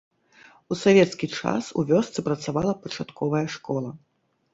У 0.71 0.77
савецкі 0.83 1.27
час 1.39 1.63
у 1.81 1.85
вёсцы 1.91 2.19
працавала 2.29 2.73
пачатковая 2.87 3.43
школа. 3.57 3.93